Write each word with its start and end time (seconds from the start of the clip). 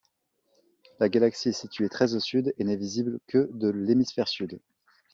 La 0.99 1.09
galaxie 1.09 1.49
est 1.49 1.61
située 1.61 1.87
très 1.87 2.15
au 2.15 2.19
sud 2.19 2.55
et 2.57 2.63
n'est 2.63 2.75
visible 2.75 3.19
que 3.27 3.51
de 3.53 3.67
l'hémisphère 3.67 4.27
sud. 4.27 4.59